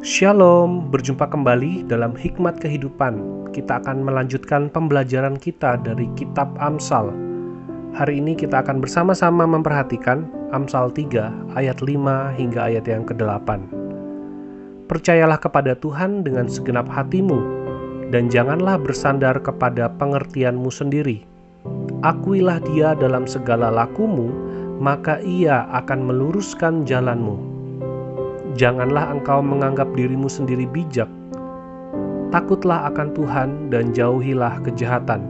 [0.00, 3.20] Shalom, berjumpa kembali dalam Hikmat Kehidupan.
[3.52, 7.12] Kita akan melanjutkan pembelajaran kita dari Kitab Amsal.
[7.92, 10.24] Hari ini kita akan bersama-sama memperhatikan
[10.56, 13.60] Amsal 3 ayat 5 hingga ayat yang ke-8.
[14.88, 17.36] Percayalah kepada Tuhan dengan segenap hatimu,
[18.08, 21.28] dan janganlah bersandar kepada pengertianmu sendiri.
[22.00, 24.32] Akuilah dia dalam segala lakumu,
[24.80, 27.49] maka ia akan meluruskan jalanmu
[28.58, 31.06] Janganlah engkau menganggap dirimu sendiri bijak.
[32.34, 35.22] Takutlah akan Tuhan dan jauhilah kejahatan.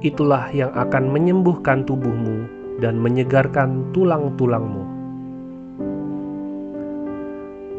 [0.00, 2.48] Itulah yang akan menyembuhkan tubuhmu
[2.80, 4.84] dan menyegarkan tulang-tulangmu.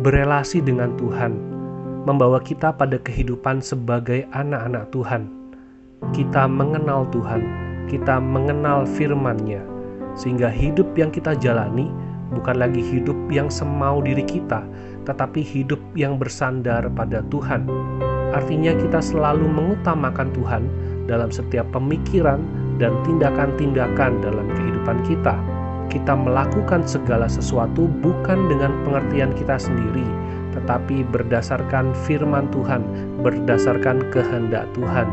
[0.01, 1.33] Berelasi dengan Tuhan
[2.05, 5.25] membawa kita pada kehidupan sebagai anak-anak Tuhan.
[6.13, 7.41] Kita mengenal Tuhan,
[7.89, 9.65] kita mengenal firman-Nya,
[10.13, 11.89] sehingga hidup yang kita jalani
[12.33, 14.65] bukan lagi hidup yang semau diri kita,
[15.05, 17.69] tetapi hidup yang bersandar pada Tuhan.
[18.33, 20.63] Artinya, kita selalu mengutamakan Tuhan
[21.05, 22.41] dalam setiap pemikiran
[22.81, 25.37] dan tindakan-tindakan dalam kehidupan kita.
[25.87, 30.03] Kita melakukan segala sesuatu bukan dengan pengertian kita sendiri,
[30.57, 32.81] tetapi berdasarkan firman Tuhan,
[33.21, 35.07] berdasarkan kehendak Tuhan.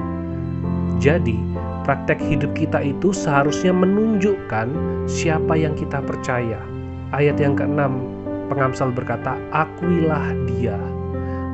[0.98, 1.36] Jadi,
[1.84, 4.66] praktek hidup kita itu seharusnya menunjukkan
[5.06, 6.62] siapa yang kita percaya
[7.12, 8.00] Ayat yang keenam,
[8.48, 10.80] pengamsal berkata, Akuilah dia,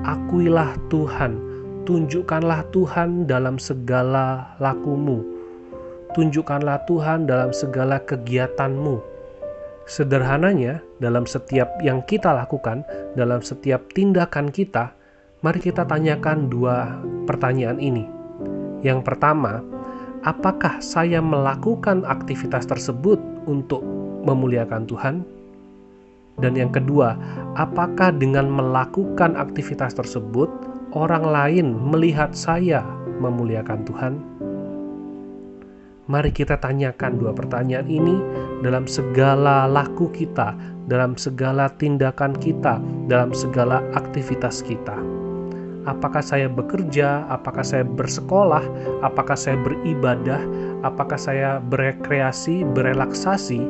[0.07, 1.35] akuilah Tuhan,
[1.83, 5.27] tunjukkanlah Tuhan dalam segala lakumu,
[6.15, 9.03] tunjukkanlah Tuhan dalam segala kegiatanmu.
[9.91, 12.87] Sederhananya, dalam setiap yang kita lakukan,
[13.19, 14.95] dalam setiap tindakan kita,
[15.43, 18.07] mari kita tanyakan dua pertanyaan ini.
[18.87, 19.59] Yang pertama,
[20.23, 23.19] apakah saya melakukan aktivitas tersebut
[23.51, 23.83] untuk
[24.23, 25.38] memuliakan Tuhan?
[26.39, 27.19] Dan yang kedua,
[27.59, 30.47] apakah dengan melakukan aktivitas tersebut
[30.95, 32.87] orang lain melihat saya
[33.19, 34.15] memuliakan Tuhan?
[36.09, 38.17] Mari kita tanyakan dua pertanyaan ini
[38.65, 40.57] dalam segala laku kita,
[40.89, 42.81] dalam segala tindakan kita,
[43.13, 44.97] dalam segala aktivitas kita.
[45.85, 47.29] Apakah saya bekerja?
[47.29, 48.65] Apakah saya bersekolah?
[49.05, 50.41] Apakah saya beribadah?
[50.81, 53.61] Apakah saya berekreasi, berelaksasi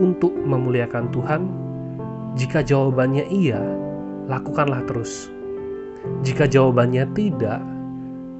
[0.00, 1.71] untuk memuliakan Tuhan?
[2.32, 3.60] Jika jawabannya iya,
[4.24, 5.28] lakukanlah terus.
[6.24, 7.60] Jika jawabannya tidak,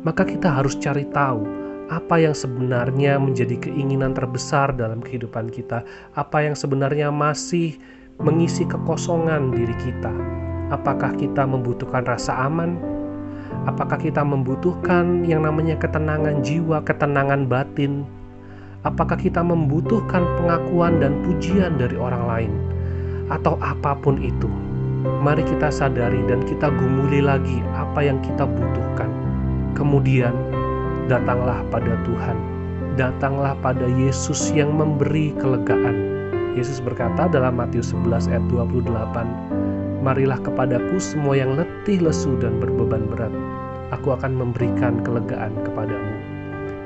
[0.00, 1.44] maka kita harus cari tahu
[1.92, 5.84] apa yang sebenarnya menjadi keinginan terbesar dalam kehidupan kita,
[6.16, 7.76] apa yang sebenarnya masih
[8.16, 10.12] mengisi kekosongan diri kita.
[10.72, 12.80] Apakah kita membutuhkan rasa aman?
[13.68, 18.08] Apakah kita membutuhkan yang namanya ketenangan jiwa, ketenangan batin?
[18.88, 22.52] Apakah kita membutuhkan pengakuan dan pujian dari orang lain?
[23.32, 24.48] Atau apa pun itu.
[25.24, 29.10] Mari kita sadari dan kita gumuli lagi apa yang kita butuhkan.
[29.74, 30.36] Kemudian
[31.08, 32.38] datanglah pada Tuhan.
[32.94, 36.12] Datanglah pada Yesus yang memberi kelegaan.
[36.52, 43.08] Yesus berkata dalam Matius 11 ayat 28, Marilah kepadaku semua yang letih, lesu, dan berbeban
[43.08, 43.32] berat.
[43.96, 46.14] Aku akan memberikan kelegaan kepadamu.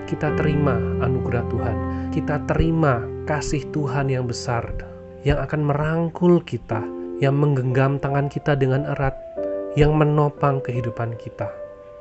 [0.06, 1.76] Kita terima anugerah Tuhan.
[2.14, 4.70] Kita terima kasih Tuhan yang besar
[5.26, 6.86] yang akan merangkul kita,
[7.18, 9.18] yang menggenggam tangan kita dengan erat,
[9.74, 11.50] yang menopang kehidupan kita.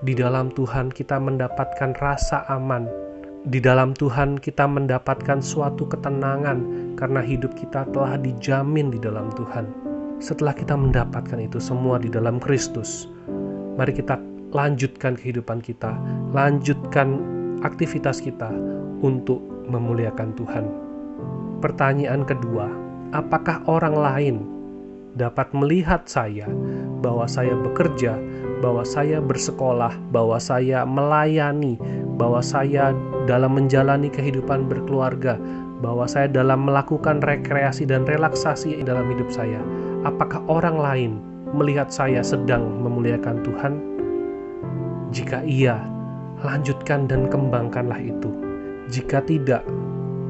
[0.06, 2.86] Di dalam Tuhan kita mendapatkan rasa aman.
[3.50, 6.62] Di dalam Tuhan kita mendapatkan suatu ketenangan
[7.02, 9.74] karena hidup kita telah dijamin di dalam Tuhan.
[10.22, 13.10] Setelah kita mendapatkan itu semua di dalam Kristus,
[13.74, 14.22] mari kita
[14.54, 15.98] lanjutkan kehidupan kita,
[16.30, 17.22] lanjutkan
[17.66, 18.54] aktivitas kita
[19.02, 20.66] untuk memuliakan Tuhan.
[21.60, 22.85] Pertanyaan kedua,
[23.16, 24.36] apakah orang lain
[25.16, 26.44] dapat melihat saya
[27.00, 28.20] bahwa saya bekerja,
[28.60, 31.80] bahwa saya bersekolah, bahwa saya melayani,
[32.20, 32.92] bahwa saya
[33.24, 35.40] dalam menjalani kehidupan berkeluarga,
[35.80, 39.60] bahwa saya dalam melakukan rekreasi dan relaksasi dalam hidup saya.
[40.04, 41.12] Apakah orang lain
[41.56, 43.74] melihat saya sedang memuliakan Tuhan?
[45.16, 45.80] Jika iya,
[46.44, 48.28] lanjutkan dan kembangkanlah itu.
[48.92, 49.64] Jika tidak,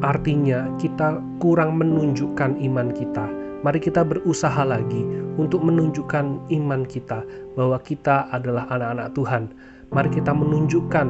[0.06, 3.26] Artinya, kita kurang menunjukkan iman kita.
[3.66, 5.02] Mari kita berusaha lagi
[5.42, 7.26] untuk menunjukkan iman kita
[7.58, 9.50] bahwa kita adalah anak-anak Tuhan.
[9.90, 11.08] Mari kita menunjukkan,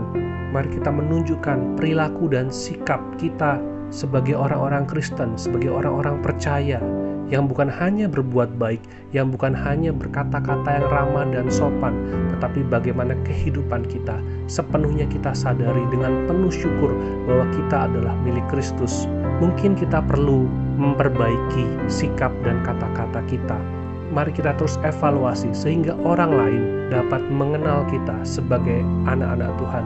[0.56, 3.60] mari kita menunjukkan perilaku dan sikap kita
[3.92, 6.80] sebagai orang-orang Kristen, sebagai orang-orang percaya
[7.28, 8.80] yang bukan hanya berbuat baik,
[9.12, 11.94] yang bukan hanya berkata-kata yang ramah dan sopan,
[12.32, 14.16] tetapi bagaimana kehidupan kita
[14.46, 16.94] sepenuhnya kita sadari dengan penuh syukur
[17.26, 19.10] bahwa kita adalah milik Kristus.
[19.42, 20.48] Mungkin kita perlu
[20.80, 23.58] memperbaiki sikap dan kata-kata kita.
[24.16, 28.80] mari kita terus evaluasi sehingga orang lain dapat mengenal kita sebagai
[29.12, 29.86] anak-anak Tuhan.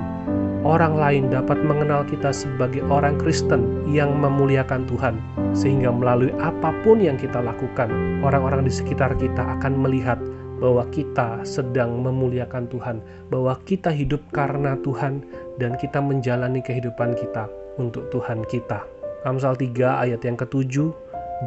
[0.60, 5.16] Orang lain dapat mengenal kita sebagai orang Kristen yang memuliakan Tuhan,
[5.56, 7.88] sehingga melalui apa pun yang kita lakukan,
[8.22, 10.20] orang-orang di sekitar kita akan melihat
[10.60, 13.00] bahwa kita sedang memuliakan Tuhan,
[13.32, 15.24] bahwa kita hidup karena Tuhan,
[15.58, 17.48] dan kita menjalani kehidupan kita
[17.80, 18.84] untuk Tuhan kita.
[19.24, 20.92] Amsal 3 ayat yang ketujuh,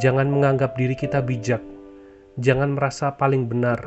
[0.00, 1.60] jangan menganggap diri kita bijak,
[2.40, 3.80] jangan merasa paling benar,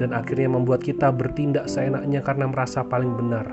[0.00, 3.52] dan akhirnya membuat kita bertindak seenaknya karena merasa paling benar.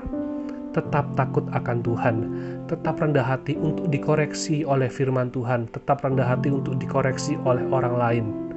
[0.72, 2.16] Tetap takut akan Tuhan,
[2.64, 7.94] tetap rendah hati untuk dikoreksi oleh firman Tuhan, tetap rendah hati untuk dikoreksi oleh orang
[8.00, 8.51] lain.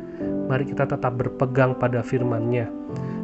[0.46, 2.70] Mari kita tetap berpegang pada firman-Nya,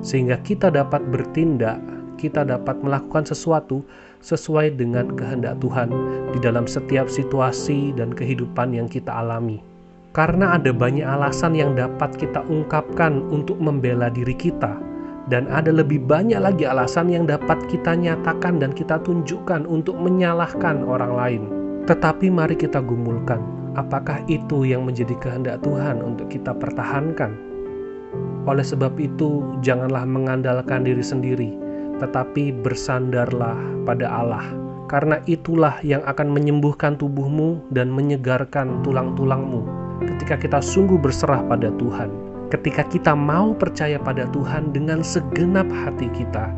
[0.01, 1.77] sehingga kita dapat bertindak,
[2.17, 3.85] kita dapat melakukan sesuatu
[4.21, 5.89] sesuai dengan kehendak Tuhan
[6.33, 9.61] di dalam setiap situasi dan kehidupan yang kita alami.
[10.11, 14.75] Karena ada banyak alasan yang dapat kita ungkapkan untuk membela diri kita,
[15.29, 20.83] dan ada lebih banyak lagi alasan yang dapat kita nyatakan dan kita tunjukkan untuk menyalahkan
[20.83, 21.43] orang lain.
[21.85, 23.39] Tetapi mari kita gumulkan,
[23.75, 27.35] apakah itu yang menjadi kehendak Tuhan untuk kita pertahankan?
[28.49, 31.53] Oleh sebab itu, janganlah mengandalkan diri sendiri,
[32.01, 34.45] tetapi bersandarlah pada Allah.
[34.89, 39.63] Karena itulah yang akan menyembuhkan tubuhmu dan menyegarkan tulang-tulangmu
[40.03, 42.09] ketika kita sungguh berserah pada Tuhan,
[42.51, 46.49] ketika kita mau percaya pada Tuhan dengan segenap hati kita,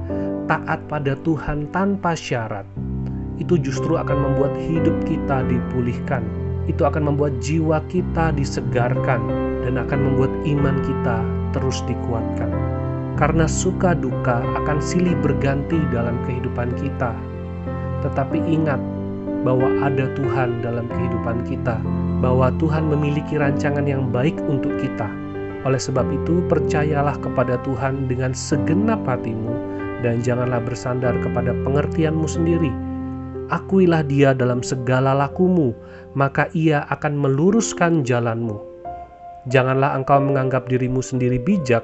[0.48, 2.66] taat pada Tuhan tanpa syarat,
[3.38, 6.43] itu justru akan membuat hidup kita dipulihkan.
[6.66, 9.20] Itu akan membuat jiwa kita disegarkan
[9.68, 11.18] dan akan membuat iman kita
[11.52, 12.50] terus dikuatkan.
[13.20, 17.14] Karena suka duka akan silih berganti dalam kehidupan kita.
[18.02, 18.82] Tetapi ingat
[19.44, 21.78] bahwa ada Tuhan dalam kehidupan kita
[22.24, 25.12] bahwa Tuhan memiliki rancangan yang baik untuk kita.
[25.68, 29.52] Oleh sebab itu, percayalah kepada Tuhan dengan segenap hatimu
[30.04, 32.72] dan janganlah bersandar kepada pengertianmu sendiri.
[33.52, 35.76] Akuilah dia dalam segala lakumu,
[36.16, 38.56] maka ia akan meluruskan jalanmu.
[39.52, 41.84] Janganlah engkau menganggap dirimu sendiri bijak,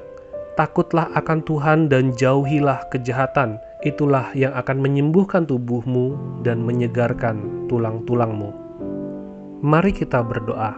[0.55, 3.59] takutlah akan Tuhan dan jauhilah kejahatan.
[3.83, 8.51] Itulah yang akan menyembuhkan tubuhmu dan menyegarkan tulang-tulangmu.
[9.63, 10.75] Mari kita berdoa.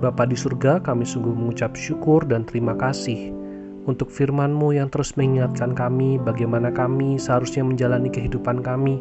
[0.00, 3.40] Bapa di surga, kami sungguh mengucap syukur dan terima kasih
[3.88, 9.00] untuk firman-Mu yang terus mengingatkan kami bagaimana kami seharusnya menjalani kehidupan kami.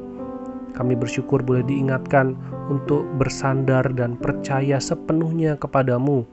[0.74, 2.38] Kami bersyukur boleh diingatkan
[2.70, 6.24] untuk bersandar dan percaya sepenuhnya kepadamu,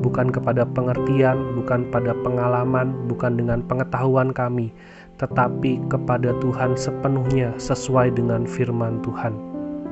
[0.00, 4.74] bukan kepada pengertian, bukan pada pengalaman, bukan dengan pengetahuan kami,
[5.16, 9.32] tetapi kepada Tuhan sepenuhnya sesuai dengan firman Tuhan.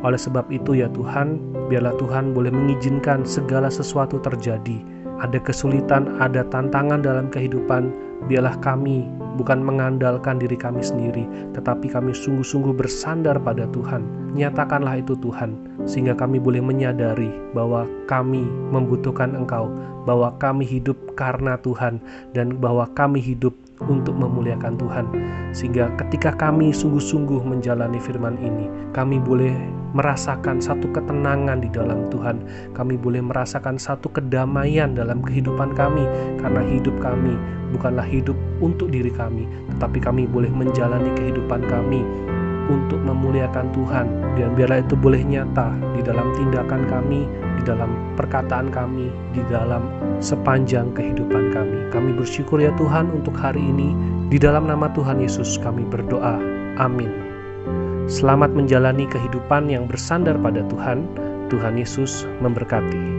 [0.05, 1.41] Oleh sebab itu ya Tuhan,
[1.73, 4.85] biarlah Tuhan boleh mengizinkan segala sesuatu terjadi.
[5.23, 7.93] Ada kesulitan, ada tantangan dalam kehidupan,
[8.27, 9.07] biarlah kami
[9.37, 14.03] bukan mengandalkan diri kami sendiri, tetapi kami sungguh-sungguh bersandar pada Tuhan.
[14.35, 15.55] Nyatakanlah itu Tuhan,
[15.87, 18.43] sehingga kami boleh menyadari bahwa kami
[18.75, 19.71] membutuhkan Engkau,
[20.03, 22.03] bahwa kami hidup karena Tuhan,
[22.35, 25.07] dan bahwa kami hidup untuk memuliakan Tuhan.
[25.51, 29.55] Sehingga ketika kami sungguh-sungguh menjalani firman ini, kami boleh
[29.95, 32.43] merasakan satu ketenangan di dalam Tuhan.
[32.75, 36.05] Kami boleh merasakan satu kedamaian dalam kehidupan kami
[36.43, 37.39] karena hidup kami
[37.71, 42.03] bukanlah hidup untuk diri kami, tetapi kami boleh menjalani kehidupan kami
[42.71, 44.07] untuk memuliakan Tuhan
[44.41, 47.27] dan biarlah itu boleh nyata di dalam tindakan kami,
[47.65, 49.89] dalam perkataan kami, di dalam
[50.21, 51.89] sepanjang kehidupan kami.
[51.91, 53.97] Kami bersyukur ya Tuhan untuk hari ini
[54.29, 56.37] di dalam nama Tuhan Yesus kami berdoa.
[56.77, 57.11] Amin.
[58.05, 61.09] Selamat menjalani kehidupan yang bersandar pada Tuhan.
[61.49, 63.14] Tuhan Yesus memberkati.